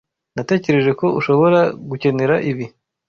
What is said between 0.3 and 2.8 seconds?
Natekereje ko ushobora gukenera ibi.